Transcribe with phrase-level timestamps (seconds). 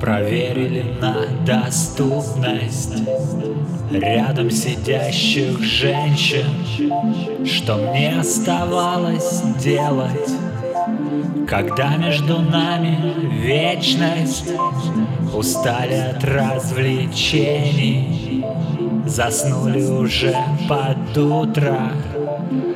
[0.00, 2.94] Проверили на доступность
[3.90, 6.46] Рядом сидящих женщин.
[7.44, 10.30] Что мне оставалось делать
[11.48, 12.98] Когда между нами
[13.42, 14.50] вечность?
[15.34, 18.20] Устали от развлечений
[19.06, 20.36] Заснули уже
[20.68, 21.92] под утро.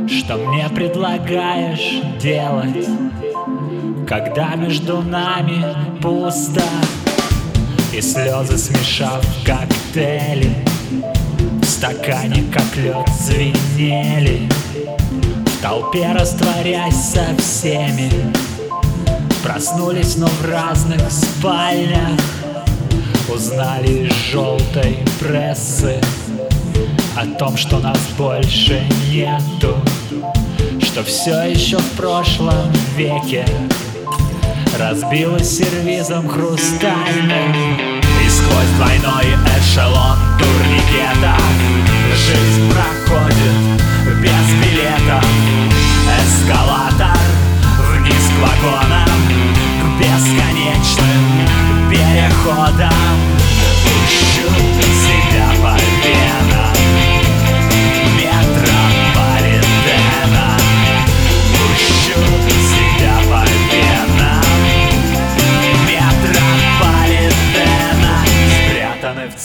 [0.09, 2.89] Что мне предлагаешь делать
[4.07, 5.65] Когда между нами
[6.03, 6.63] пусто
[7.91, 10.55] И слезы смешав в коктейле
[11.63, 14.47] В стакане как лед звенели.
[15.47, 18.11] В толпе растворясь со всеми
[19.43, 22.21] Проснулись, но в разных спальнях.
[23.33, 25.99] Узнали из желтой прессы
[27.17, 29.77] О том, что нас больше нету
[30.83, 33.47] Что все еще в прошлом веке
[34.79, 37.53] Разбилась сервизом хрустальным
[38.25, 41.37] И сквозь двойной эшелон турникета
[42.13, 43.83] Жизнь проходит
[44.21, 45.23] без билета.
[46.19, 47.19] Эскалатор
[47.93, 49.21] вниз к вагонам
[49.81, 51.25] К бесконечным
[51.91, 53.17] переходам.
[53.85, 54.49] Пущу
[54.83, 55.24] себя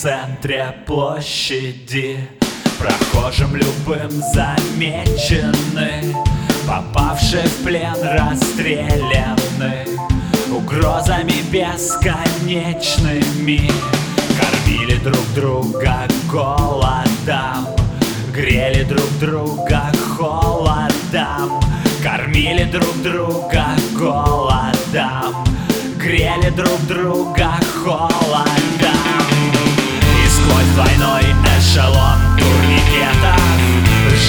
[0.01, 2.29] центре площади.
[2.79, 6.15] Прохожим любым замечены
[6.65, 9.85] Попавшие в плен расстреляны.
[10.55, 13.69] Угрозами бесконечными
[14.39, 17.67] Кормили друг друга голодом
[18.33, 21.59] Грели друг друга холодом
[22.01, 25.43] Кормили друг друга голодом
[25.97, 27.58] Грели друг друга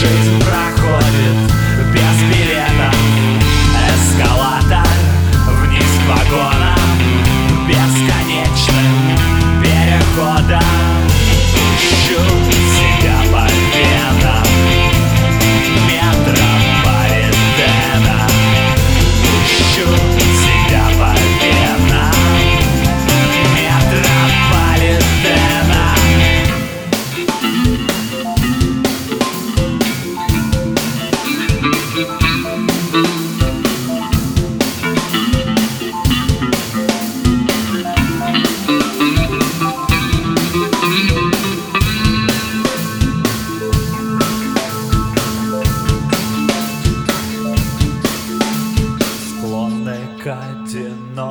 [0.00, 1.52] Жизнь проходит
[1.92, 2.90] без билета.
[3.90, 4.88] Эскалатор
[5.62, 6.59] вниз к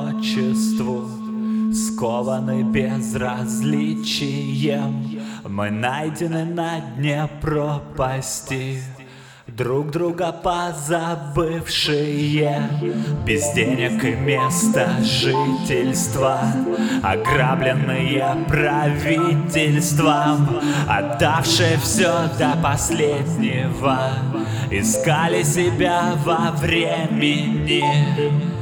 [0.09, 1.07] одиночеству,
[1.73, 5.19] скованы безразличием.
[5.47, 8.81] Мы найдены на дне пропасти,
[9.47, 12.69] друг друга позабывшие,
[13.25, 16.39] без денег и места жительства,
[17.03, 20.47] ограбленные правительством,
[20.87, 24.13] отдавшие все до последнего,
[24.69, 28.58] искали себя во времени.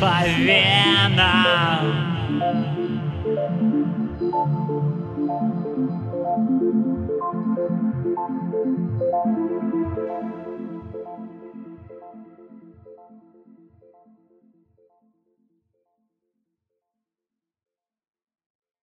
[0.00, 1.84] По венам